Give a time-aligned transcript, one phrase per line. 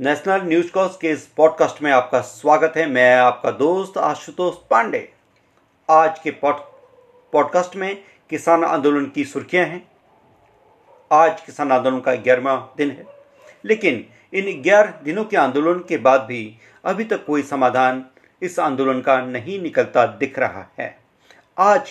[0.00, 5.12] National news cause के इस podcast में आपका स्वागत है। मैं आपका दोस्त आशुतोष पांडे।
[5.90, 9.90] आज के पॉडकास्ट में किसान आंदोलन की सुर्खियाँ हैं।
[11.12, 13.04] आज किसान आंदोलन का ग्यारहवा दिन है।
[13.64, 18.06] लेकिन इन ग्यारह दिनों के आंदोलन के बाद भी अभी तक कोई समाधान
[18.42, 20.98] इस आंदोलन का नहीं निकलता दिख रहा है।
[21.58, 21.90] आज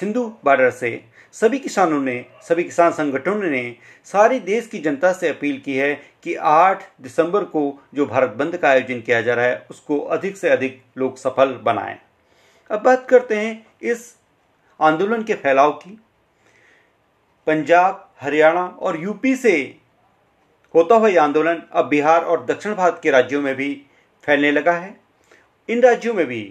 [0.00, 5.28] सिंधु बॉर्डर से। सभी किसानों ने, सभी किसान संगठनों ने सारी देश की जनता से
[5.28, 9.44] अपील की है कि 8 दिसंबर को जो भारत बंद का आयोजन किया जा रहा
[9.44, 11.98] है, उसको अधिक से अधिक लोग सफल बनाएँ।
[12.70, 14.16] अब बात करते हैं इस
[14.80, 15.98] आंदोलन के फैलाव की।
[17.46, 19.78] पंजाब, हरियाणा और यूपी से
[20.74, 23.86] होता हुआ यह आंदोलन अब बिहार और दक्षिण भारत के राज्यों में भी
[24.24, 24.96] फैलने लगा है।
[25.68, 26.42] इन राज्यों में भी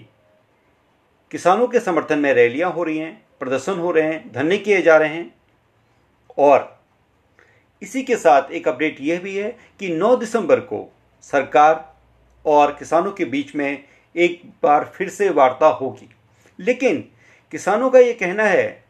[1.31, 4.97] किसानों के समर्थन में रैलियाँ हो रही हैं। प्रदर्शन हो रहे हैं धरने किए जा
[4.97, 5.35] रहे हैं।
[6.37, 6.83] और
[7.81, 11.95] इसी के साथ एक अपडेट यह भी है कि 9 दिसंबर को सरकार
[12.45, 13.83] और किसानों के बीच में
[14.15, 16.09] एक बार फिर से वार्ता होगी।
[16.59, 17.09] लेकिन
[17.51, 18.83] किसानों का यह कहना है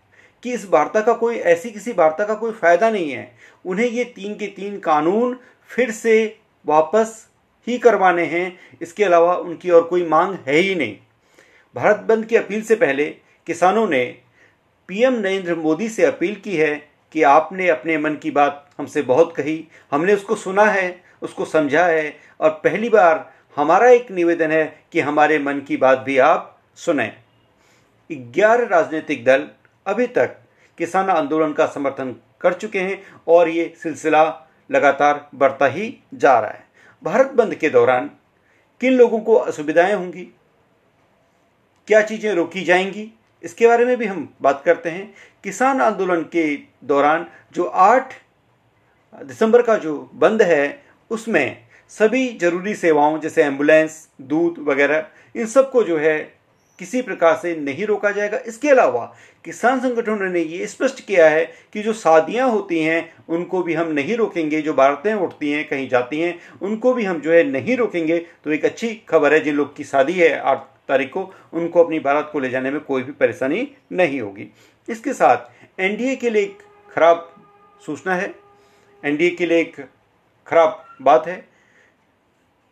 [0.44, 4.04] कि इस वार्ता का कोई, ऐसी किसी वार्ता का कोई फ़ायदा नहीं है। उन्हें ये
[4.04, 7.28] तीन के तीन कानून फिर से वापस
[7.68, 10.98] ही करवाने हैं। इसके अलावा उनकी और कोई मांग है ही नहीं।
[11.76, 13.06] भारत बंद की अपील से पहले
[13.48, 14.22] किसानों ने
[14.88, 16.75] पीएम नरेंद्र मोदी से अपील की है
[17.11, 21.86] कि आपने अपने मन की बात हमसे बहुत कही, हमने उसको सुना है, उसको समझा
[21.86, 26.59] है, और पहली बार हमारा एक निवेदन है कि हमारे मन की बात भी आप
[26.75, 27.11] सुने।
[28.11, 29.47] ग्यारह राजनीतिक दल
[29.86, 30.38] अभी तक
[30.78, 34.23] किसान आंदोलन का समर्थन कर चुके हैं और ये सिलसिला
[34.72, 36.63] लगातार बढ़ता ही जा रहा है।
[37.03, 38.09] भारत बंद के दौरान
[38.81, 40.28] किन लोगों को असुविधाएँ होंगी?
[41.88, 43.11] क्या चीज़ें रोकी जाएँगी?
[43.46, 48.14] इसके बारे में भी हम बात करते हैं। किसान आंदोलन के दौरान जो 8
[49.24, 51.58] दिसंबर का जो बंद है, उसमें
[51.92, 56.18] सभी ज़रूरी सेवाओं जैसे एंबुलेंस, दूध वगैरह, इन सबको जो है
[56.80, 59.06] किसी प्रकार से नहीं रोका जाएगा। इसके अलावा
[59.46, 63.92] किसान संगठनों ने ये स्पष्ट किया है कि जो शादियाँ होती हैं, उनको भी हम
[63.92, 67.78] नहीं रोकेंगे। जो बारातें उठती हैं, कहीं जाती हैं, उनको भी हम जो है नहीं
[67.78, 71.22] रोकेंगे। तो एक अच्छी खबर है, जिन लोग की शादी है आठ तारीख को
[71.53, 74.47] उनको अपनी भारत को ले जाने में कोई भी परेशानी नहीं होगी।
[74.88, 76.57] इसके साथ एनडीए के लिए एक
[76.91, 77.29] खराब
[77.85, 78.34] सूचना है।
[79.03, 79.75] एनडीए के लिए एक
[80.47, 81.44] खराब बात है।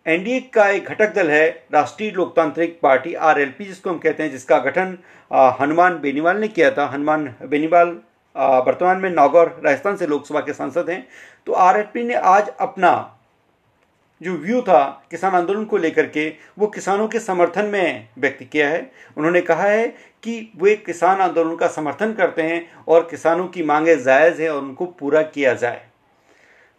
[0.06, 4.57] एनडीए का एक घटक दल है राष्ट्रीय लोकतांत्रिक पार्टी आरएलपी, जिसको हम कहते हैं, जिसका
[4.59, 4.97] गठन
[5.62, 7.97] हनुमान बेनीवाल ने किया था। हनुमान बेनीवाल
[8.35, 11.07] वर्तमान में नागौर, राजस्थान से लोकसभा के सांसद हैं।
[11.47, 13.19] तो आरएलपी ने आज अपना
[14.23, 16.28] जो व्यू था किसान आंदोलन को लेकर के,
[16.59, 19.88] वो किसानों के समर्थन में व्यक्त किया है। उन्होंने कहा है
[20.23, 24.61] कि वे किसान आंदोलन का समर्थन करते हैं और किसानों की मांगे जायज़ हैं और
[24.61, 25.85] उनको पूरा किया जाए।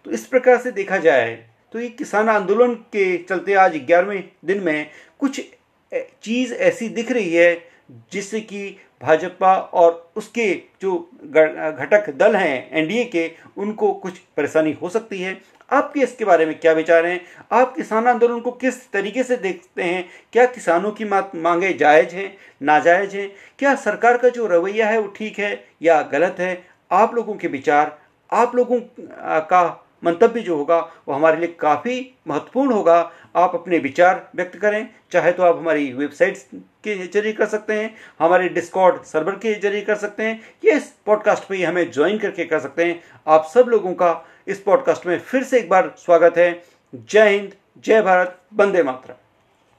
[0.07, 1.35] तो इस प्रकार से देखा जाए
[1.75, 4.91] तो ये किसान आंदोलन के चलते आज ग्यारहवें दिन में
[5.21, 5.41] कुछ
[6.23, 7.55] चीज़ ऐसी दिख रही है
[8.13, 14.89] जिससे कि भाजपा और उसके जो घटक दल हैं, एनडीए के, उनको कुछ परेशानी हो
[14.89, 15.41] सकती है।
[15.73, 17.21] आपके इसके बारे में क्या विचार हैं?
[17.53, 20.09] आप किसान आंदोलन को किस तरीके से देखते हैं?
[20.33, 23.31] क्या किसानों की मांगे जायज़ हैं, नाजायज़ हैं?
[23.59, 26.67] क्या सरकार का जो रवैया है वो ठीक है या गलत है?
[26.93, 27.99] आप लोगों के विचार,
[28.33, 30.79] आप लोगों का मंतव्य जो होगा
[31.09, 32.99] वो हमारे लिए काफ़ी महत्वपूर्ण होगा।
[33.37, 36.39] आप अपने विचार व्यक्त करें। चाहे तो आप हमारी वेबसाइट
[36.85, 40.93] के ज़रिए कर सकते हैं, हमारे डिस्कॉर्ड सर्वर के ज़रिए कर सकते हैं, ये इस
[41.07, 44.15] पॉडकास्ट पे हमें ज्वाइन करके कर सकते हैं। आप सब लोगों का
[44.47, 46.63] इस पॉडकास्ट में फिर से एक बार स्वागत है।
[46.95, 47.53] जय हिंद,
[47.85, 49.24] जय भारत, वंदे मातरम।